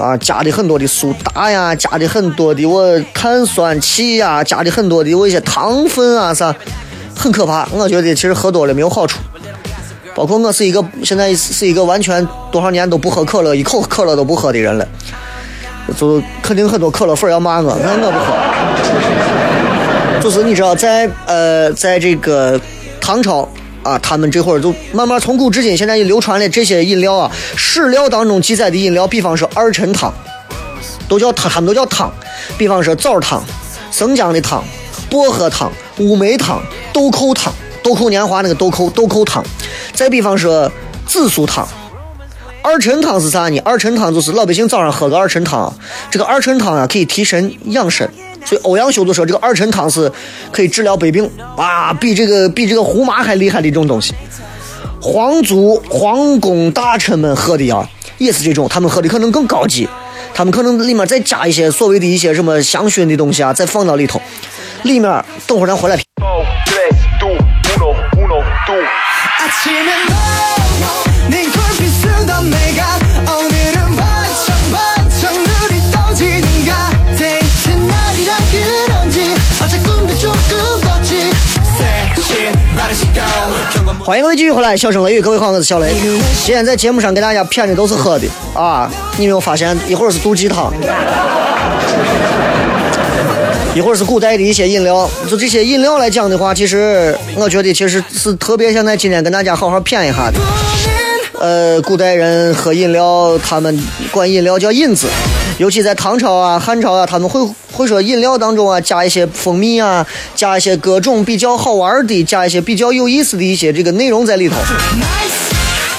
[0.03, 6.53] 啊，加的很多的苏打呀，加的很多的我碳酸气呀，加的很多的我一些糖分啊啥，
[7.15, 7.69] 很可怕。
[7.71, 9.21] 我觉得其实喝多了没有好处。
[10.13, 14.85] 包括我是一个现在是一个完全多少年都不喝可乐，一口可乐都不喝的人了，
[15.97, 18.35] 就肯定很多可乐粉要骂我，那我不喝。
[20.21, 22.61] 就是你知道，在呃，在这个
[23.01, 23.49] 唐朝。
[23.83, 30.13] 啊，他们这会儿就慢慢从古至今，现在也流传的这些饮料啊，史料当中记载的饮料，比方说二陈汤，
[31.09, 32.13] 都叫汤，他们都叫汤。
[32.57, 33.43] 比方说枣汤、
[33.91, 34.63] 生姜的汤、
[35.11, 39.45] 薄荷汤、乌梅汤、豆蔻汤、豆蔻年华那个豆蔻豆蔻汤。
[39.93, 40.71] 再比方说
[41.07, 41.67] 紫苏汤。
[42.63, 43.59] 二陈汤是啥呢？
[43.65, 45.73] 二陈汤就是老百姓早上喝个二陈汤，
[46.11, 48.09] 这个二陈汤啊可以提神养神。
[48.45, 50.11] 所以欧阳修就说这个二陈汤是
[50.51, 54.15] 可以治疗百病啊，比这个比这个胡麻还厉害的一种东西。
[55.01, 59.89] 皇族皇宫大臣们喝的啊，也是这种，他们喝的可能更高级，
[60.35, 64.21] 他们可能里面再加一些所谓的一些什么香薰的东西啊，再放到里头。
[64.83, 65.97] 里面等会儿咱回来。
[84.05, 85.95] 欢迎各位继续回来，笑声雷雨，各位好，我是小雷。
[86.45, 89.79] 今天在节目上给大家骗的都是喝的啊，你没有发现？
[89.87, 90.73] 一会儿是毒鸡汤，
[93.77, 95.09] 一会儿是古代的一些饮料。
[95.31, 100.41] 就这些饮料来讲的话，其实我觉得其实是特别想在今天跟大家好好骗一下的。
[101.39, 105.07] 呃，古代人喝饮料，他们管饮料叫饮子，
[105.59, 114.57] 尤其在唐朝啊、汉朝啊，他们会会说饮料当中啊加一些蜂蜜啊，加一些各种比较好玩的，加一些比较有意思的一些这个内容在里头。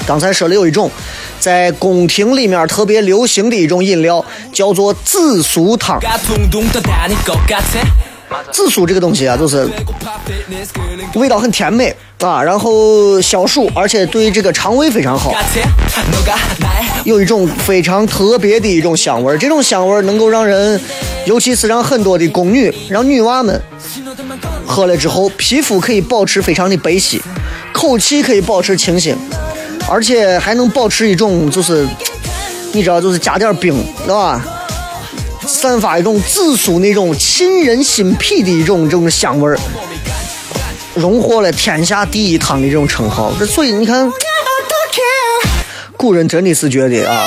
[0.06, 0.92] 刚才说了有一种
[1.40, 5.98] 在宫廷里面特别流行的一种饮料，叫做紫苏汤。
[8.52, 9.68] 紫苏这个东西啊，就是
[11.16, 15.34] 味道很甜美啊，然后消暑，而且对这个肠胃非常好，
[17.04, 19.38] 有一种非常特别的一种香味儿。
[19.38, 20.80] 这种香味儿能够让人，
[21.26, 23.62] 尤其是让很多的宫女、让女娃们
[24.66, 27.20] 喝了之后，皮肤可以保持非常的白皙，
[27.74, 29.16] 口气可以保持清新，
[29.90, 31.86] 而且还能保持一种就是，
[32.72, 34.42] 你知道，就是加点冰，对吧？
[35.48, 39.58] 散发一种紫苏那种沁人心脾的一种这种香味儿，
[40.96, 43.32] 荣获了天下第一汤的这种称号。
[43.38, 44.12] 这所以你看，
[45.98, 47.26] 古人真的是觉得啊，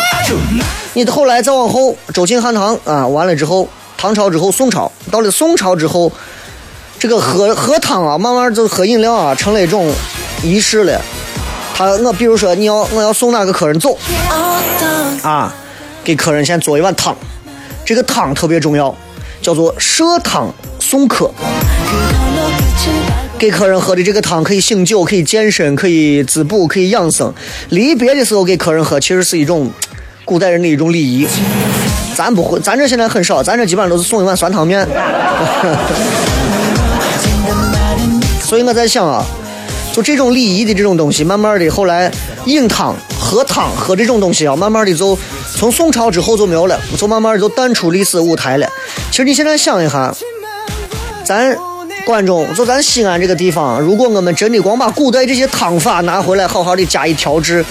[0.94, 6.10] 你后来再往后，周秦汉唐啊，完了之后，唐朝之后，宋朝，到了宋朝之后，
[6.98, 9.92] 这个喝喝汤啊，慢慢就喝饮料啊，成了一种
[10.42, 11.00] 仪式了。
[11.74, 13.96] 他我比如说你要我要送哪个客人走
[15.22, 15.54] 啊，
[16.02, 17.14] 给客人先做一碗汤。
[17.86, 18.92] 这个汤特别重要，
[19.40, 21.30] 叫做设汤送客。
[23.38, 27.32] 给客人喝的这个汤可以醒酒，可以健身，可以滋补，可以养生。
[27.68, 29.70] 离别的时候给客人喝，其实是一种
[30.24, 31.28] 古代人的一种礼仪。
[32.16, 34.84] 咱不会，咱这现在很少，咱这基本上都是送一碗酸汤面。
[38.42, 39.24] 所以我在想啊，
[39.92, 42.10] 就这种礼仪的这种东西，慢慢的后来
[42.46, 45.16] 饮汤、喝汤、喝这种东西啊，慢慢的就
[45.56, 48.68] 从宋朝之后就没有了，就慢慢的就淡出历史舞台了。
[49.10, 50.14] 其实你现在想一下，
[51.24, 51.56] 咱
[52.04, 57.64] 观众就咱西安这个地方，如果我们真的光把古代这些汤法拿回来，好好的加以调制，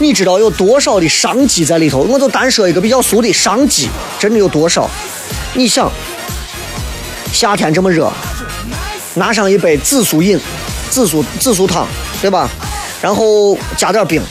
[0.00, 2.00] 你知道有多少的商机在里头？
[2.00, 4.88] 我就单说一个比较俗的商机，真的有多少？
[5.54, 5.90] 你想，
[7.32, 8.12] 夏天这么热，
[9.14, 10.38] 拿上一杯紫苏饮，
[10.90, 11.86] 紫苏紫苏汤，
[12.20, 12.50] 对吧？
[13.00, 14.22] 然后加点冰，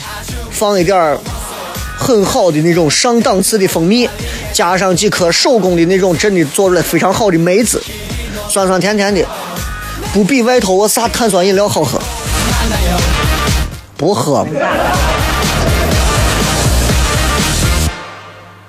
[0.52, 1.18] 放一点
[2.04, 4.06] 很好的那种上档次的蜂蜜，
[4.52, 7.82] 加上几颗手工的那种真的做出来非常好的梅子，
[8.46, 9.24] 酸酸甜甜的，
[10.12, 11.98] 不比外头我啥碳酸饮料好喝。
[13.96, 14.46] 不喝，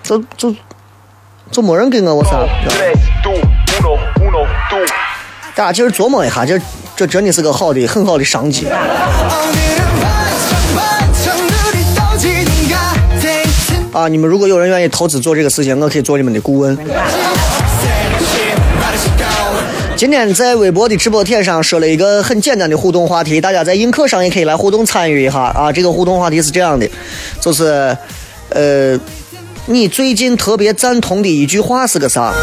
[0.02, 0.56] 就就
[1.52, 2.40] 就没人给我我啥。
[5.54, 6.58] 大家其实琢磨一下，这
[6.96, 8.66] 这真的是个好的、很好的商机。
[13.96, 16.78] 啊，你们如果有人愿意投资做这个事情，我可以做你们的顾问。
[19.96, 25.72] 今天在微博的直播帖上说了一个很简单的互动话题，大家在映客上也可以来互动参与一下啊。
[25.72, 26.86] 这个互动话题是这样的，
[27.40, 27.98] 就是
[28.50, 29.00] 呃，
[29.68, 32.34] 你最近特别赞同的一句话是个啥？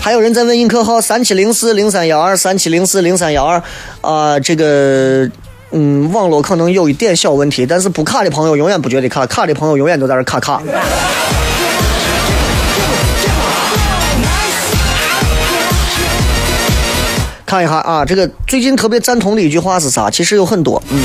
[0.00, 3.62] 还有人在问映客号三七零四零三幺二三七零四零三幺二
[4.00, 5.28] 啊，这个
[5.76, 10.62] 嗯，网络可能有一点小问题，但是不卡的朋友永远不觉得卡，卡的朋友永远都在这卡卡。
[17.44, 20.08] 看一下啊，这个最近特别赞同的一句话是啥？
[20.08, 21.02] 其实有很多，嗯，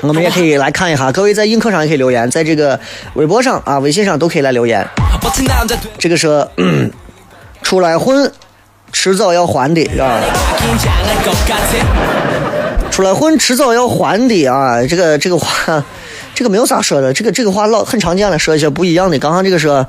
[0.00, 1.12] 我们也可以来看一下。
[1.12, 2.80] 各位在映客上也可以留言，在这个
[3.12, 4.86] 微博上啊、微信上都可以来留言。
[5.98, 6.90] 这个是、嗯
[7.62, 8.32] 出来混，
[8.90, 10.18] 迟早要还的啊。
[13.00, 14.84] 出来混，迟早要还的啊！
[14.86, 15.82] 这个这个话，
[16.34, 19.18] 这个没有啥说的，这个这个话老很常见了，说一些不一样的。
[19.18, 19.86] 刚刚这个说，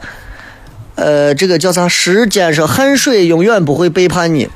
[0.96, 1.90] 呃，这个叫啥？
[1.90, 4.48] 时间说汗水永远不会背叛你，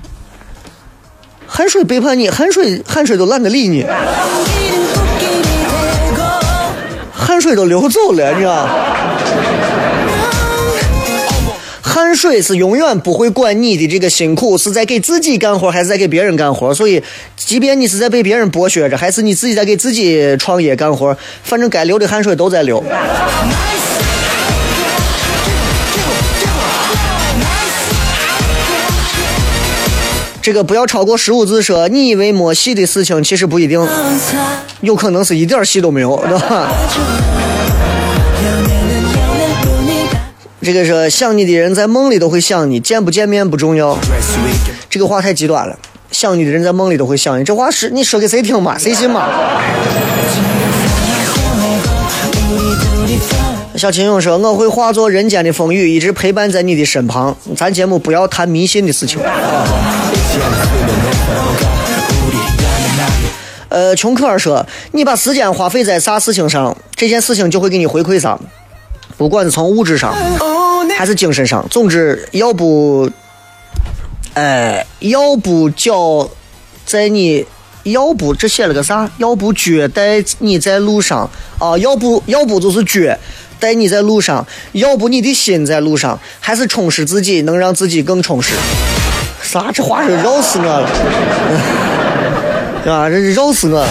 [1.46, 3.86] 汗水背叛你，汗水汗水都懒得理你，
[7.14, 8.70] 汗水都流走了，你知道？
[11.96, 17.02] 汗水是永远不会管你的这个辛苦是在给自己干活还是在给别人干活，所以，
[17.38, 22.84] 即便你是在被别人剥削着，还是你自己在给自己创业干活，反正该流的汗水都在流。
[30.42, 33.80] 这个不要超过十五字说，你以为没戏的事情，其实不一定，
[34.82, 37.55] 有可能是一点戏都没有，对吧？
[40.66, 43.96] 这个说想你的人在梦里都会想你，见不见面不重要。
[44.90, 45.78] 这个话太极端了，
[46.10, 48.76] 想你的人在梦里都会想你，这话是你说给谁听嘛？
[48.76, 49.30] 谁信嘛？
[53.78, 59.20] 小秦勇说：“我会化作人间的风雨，一直陪伴在你的身旁。”咱节目不要谈迷信的事情。
[63.70, 68.40] 呃，琼克尔说：“你把时间花费在啥事情上，这件事情就会给你回馈啥。
[69.18, 70.14] 不管是从物质上，
[70.98, 73.10] 还是精神上，总之要不，
[74.34, 76.30] 哎，要不叫
[76.86, 77.46] 在你，
[77.84, 79.10] 要不这写了个啥？
[79.18, 81.78] 要不脚带你在路上啊？
[81.78, 83.18] 要不要不就是脚
[83.60, 84.46] 带你在路上？
[84.74, 88.54] 要不你的心在路上，还是充实自己，能让自己更充实？
[89.42, 89.72] 啥？
[89.72, 90.90] 这话是绕死我了，
[92.84, 93.10] 对吧？
[93.10, 93.88] 这绕死我了。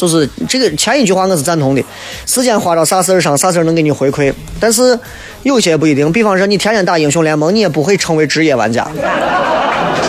[0.00, 1.84] 就是这个前一句话我是赞同的，
[2.24, 4.32] 时间花到啥事儿上，啥事儿能给你回馈。
[4.58, 4.98] 但是
[5.42, 8.88] 有些不一定，比方说你天天打英雄联盟，你也不会成为职业玩家，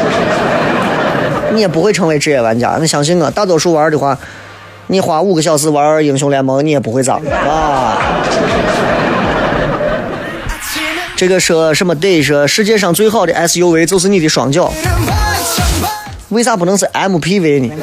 [1.51, 2.77] 你也不会成为职业玩家。
[2.79, 4.17] 那相信我，大多数玩的话，
[4.87, 7.97] 你花五个小时玩英雄联盟，你也不会咋啊。
[11.17, 14.71] 这个说什么得说世界上最好的 SUV 就是你的双脚，
[16.29, 17.73] 为啥不能是 MPV 呢？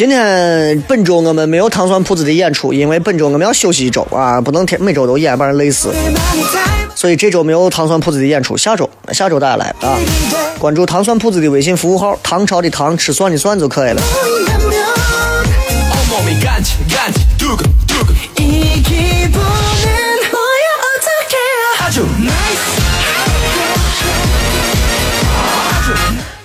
[0.00, 5.92] 今天本周我们没有糖蒜铺子的演出，因为本周我们要休息一周啊，不能天每周都演，把人累死。
[6.94, 9.98] 所以这周没有糖蒜铺子的演出，下周下周大家来啊！
[10.58, 14.00] 关注糖蒜铺子的微信服务号“唐朝的糖吃蒜的蒜”就可以了。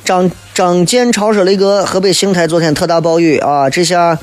[0.05, 4.17] 张张建超说雷哥河北邢台昨天特大暴雨啊，这下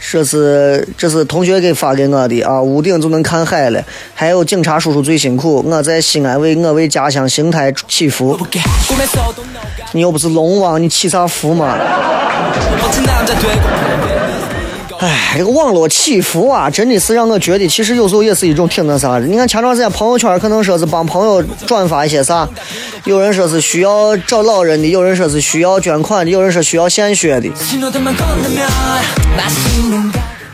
[0.00, 3.84] 说是这是同学给发给我的啊，屋顶就能看海了。
[4.14, 8.38] 还有警察叔叔最辛苦，我在西安为我为家乡邢台祈福。
[9.92, 11.76] 你又不是龙王，你祈啥福嘛？
[15.00, 19.26] 哎，这个网络祈福啊，真的是让我觉得，其实有时候也是一种挺那啥的。
[19.26, 22.48] 你看前段时间朋友圈可能说是帮朋友转发一些啥，
[23.04, 27.48] 有人说是需要找老人的，有人说是需要捐款的，有人说需要献血的。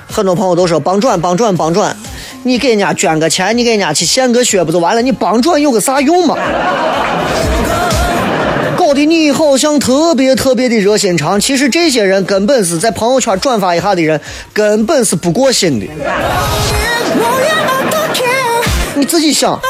[0.07, 1.97] 很多朋友都说帮转帮转帮转，
[2.43, 5.01] 你给人家捐个钱，你给人家去献个血不就完了？
[5.01, 6.37] 你帮转有个啥用嘛？
[8.95, 14.21] 的你好像特别特别的热心肠，其实这些人根本是在朋友圈转发一下的人，
[14.53, 15.87] 根本是不过心的。
[18.95, 19.61] 你自己想。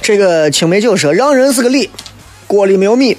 [0.00, 1.90] 这个青梅酒说，让人是个理，
[2.46, 3.16] 锅里没有米。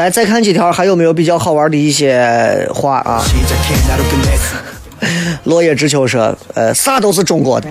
[0.00, 3.22] 来，再看几条，还有没有比较好玩的一些话啊？
[5.44, 7.68] 落叶知秋说，呃，啥都是中国的。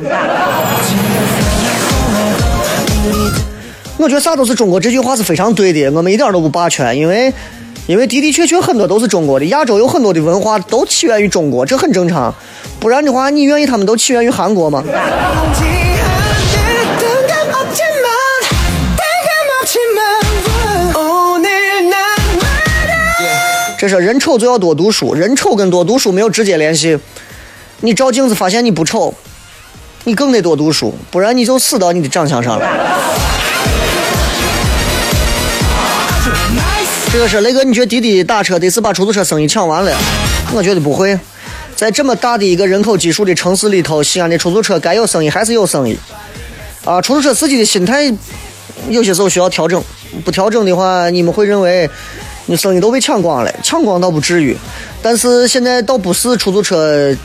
[3.97, 7.33] 我觉得啥都是中国这句话是非常对的，我们一点都不霸权，因为，
[7.87, 12.31] 因为的的确确很多都是中国的，亚洲有很多的文化都起源于中国，这很正常。
[12.79, 14.83] 不然的话，你愿意他们都起源于韩国吗？
[23.79, 26.99] 这是人丑就要多读书，人丑跟多读书没有直接联系。
[27.79, 29.13] 你照镜子发现你不丑，
[30.03, 32.67] 你更得多读书，不然你就死到你的长相上了。
[37.13, 39.97] 这个是雷哥，你觉得滴滴打车得是把出租车生意抢完了？
[40.53, 41.17] 我觉得不会，
[41.73, 45.97] 在这么大的一个人口基数的城市里头，西安的出租车该有生意还是有生意。
[46.83, 48.13] 啊，出租车司机的心态
[48.89, 49.81] 有些时候需要调整，
[50.25, 51.89] 不调整的话，你们会认为。
[52.49, 54.57] 你生意都被抢光了，抢光倒不至于，
[55.03, 57.15] 但是现在倒不是出租车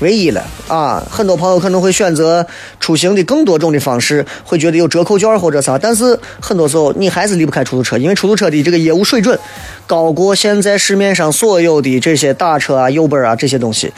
[0.00, 1.02] 唯一了啊！
[1.10, 2.46] 很多朋友可能会选择
[2.78, 9.38] 出行的更多种的方式，会觉得有折扣券或者啥，但是很多时候你还是离不开出租车，因为出租车的这个业务水准
[9.86, 13.90] 高过现在市面上所有的这些打车啊、优奔啊这些东西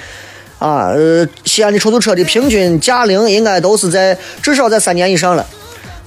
[0.60, 0.90] 啊。
[0.90, 5.44] 呃，西安的出租车的平均驾龄应该都是在至少在三年以上了，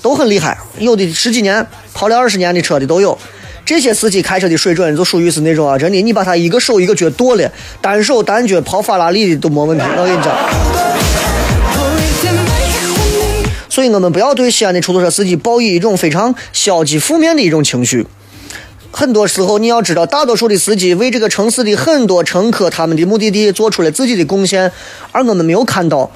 [0.02, 3.18] 都很厉害，有的十几年跑了二十年的车的都有。
[3.66, 7.52] 这些司机开车的水准就属于是那种啊，真的，你把他一个手一个脚剁了，
[7.82, 9.84] 单手单脚跑法拉利的都没问题。
[9.98, 10.38] 我跟你讲，
[13.68, 18.06] 所以我们不要对西安的出租车司机抱以一种非常消极负面的一种情绪。
[18.92, 24.72] 很多时候你要知道，大多数的司机为这个城市的很多乘客他们的目的地做出了自己的贡献，
[25.12, 26.12] 而我们没有看到。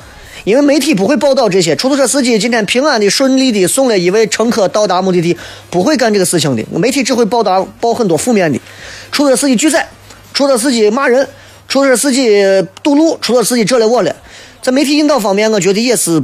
[0.49, 5.37] 因为媒体不会报道这些，出租车司机今天平安的、顺利的送了一位乘客到达目的地，
[5.69, 6.65] 不会干这个事情的。
[6.71, 8.59] 媒体只会报道报很多负面的，
[9.11, 9.87] 出租车司机拒载，
[10.33, 11.23] 出租车司机骂人，
[11.67, 12.43] 出租车司机
[12.81, 14.15] 堵路，出租车司机这了我了。
[14.59, 16.19] 在媒体引导方面，我觉得也是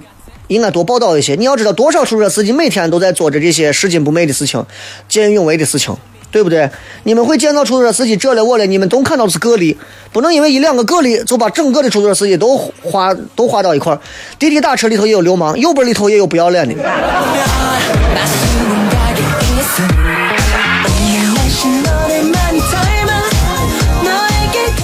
[0.47, 1.35] 应该多报道一些。
[1.35, 4.65] 你要知道，多少出租车司机每天都在做着这些拾金不昧的事情、
[5.07, 5.95] 见义勇为的事情。
[6.35, 6.69] 对不对？
[7.03, 9.77] 你们会见到出租车司机这了我了，你们都看到是个例，
[10.11, 13.97] 不能因为一两个个例就把整个的出租车司机都划都划到一块。
[14.37, 16.75] 滴滴打车里头也有流氓，右边里头也有不要脸的。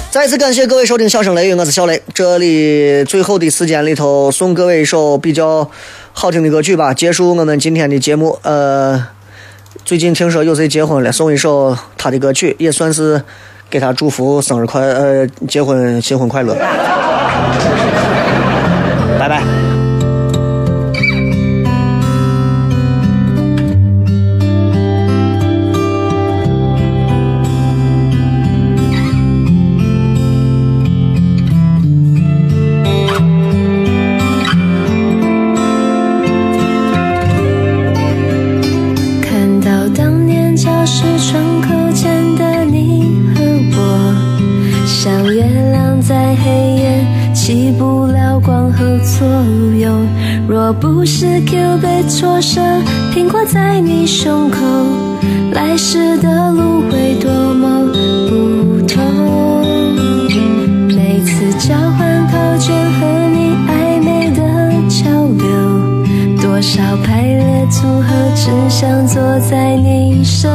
[0.09, 2.01] 再次感谢各位收听《笑声雷雨》，我是小雷。
[2.13, 5.69] 这里最后的时间里头送各位一首比较
[6.13, 8.39] 好听的歌曲吧，结束我们今天的节目。
[8.43, 9.05] 呃。
[9.83, 13.21] 最近听说有谁结婚了，送一首他的歌曲，也算是
[13.69, 16.55] 给他祝福生日快呃结婚新婚快乐。
[51.21, 54.57] 是 Q 被戳伤，苹果在你胸口，
[55.53, 57.85] 来时的路会多么
[58.27, 59.61] 不同。
[60.87, 64.41] 每次交换考卷和你暧昧的
[64.89, 65.05] 交
[65.37, 70.49] 流，多少排列组合，只想坐在你身